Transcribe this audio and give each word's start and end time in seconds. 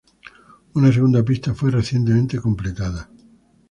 Una 0.73 0.91
segunda 0.91 1.21
pista 1.23 1.53
fue 1.53 1.69
recientemente 1.69 2.41
completada. 2.41 3.07